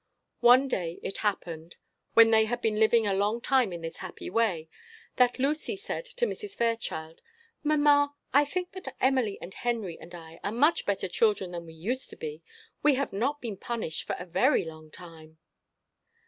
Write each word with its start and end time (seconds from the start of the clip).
One 0.39 0.67
day 0.67 0.99
it 1.03 1.19
happened, 1.19 1.75
when 2.15 2.31
they 2.31 2.45
had 2.45 2.59
been 2.59 2.79
living 2.79 3.05
a 3.05 3.13
long 3.13 3.39
time 3.39 3.71
in 3.71 3.81
this 3.81 3.97
happy 3.97 4.31
way, 4.31 4.67
that 5.17 5.37
Lucy 5.37 5.77
said 5.77 6.05
to 6.05 6.25
Mrs. 6.25 6.55
Fairchild, 6.55 7.21
"Mamma, 7.63 8.15
I 8.33 8.43
think 8.43 8.71
that 8.71 8.95
Emily 8.99 9.37
and 9.41 9.53
Henry 9.53 9.99
and 9.99 10.15
I 10.15 10.39
are 10.43 10.51
much 10.51 10.87
better 10.87 11.07
children 11.07 11.51
than 11.51 11.67
we 11.67 11.73
used 11.73 12.09
to 12.09 12.15
be; 12.15 12.41
we 12.81 12.95
have 12.95 13.13
not 13.13 13.41
been 13.41 13.57
punished 13.57 14.01
for 14.07 14.15
a 14.17 14.25
very 14.25 14.65
long 14.65 14.89
time." 14.89 15.37